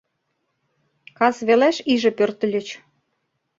[1.17, 2.67] Кас велеш иже пӧртыльыч.